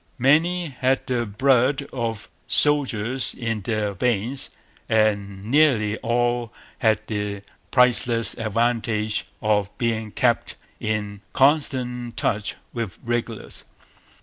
Many 0.17 0.69
had 0.69 1.05
the 1.05 1.27
blood 1.27 1.83
of 1.93 2.27
soldiers 2.47 3.35
in 3.35 3.61
their 3.61 3.93
veins; 3.93 4.49
and 4.89 5.45
nearly 5.45 5.95
all 5.99 6.51
had 6.79 7.01
the 7.05 7.43
priceless 7.69 8.33
advantage 8.33 9.27
of 9.43 9.69
being 9.77 10.09
kept 10.11 10.55
in 10.79 11.21
constant 11.33 12.17
touch 12.17 12.55
with 12.73 12.97
regulars. 13.03 13.63